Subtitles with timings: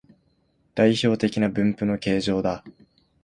[0.73, 2.63] 代表的な分布の形状だ